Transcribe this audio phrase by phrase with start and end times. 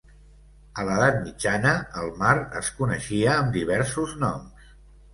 [0.83, 4.71] A l'Edat Mitjana, el mar es coneixia amb diversos noms.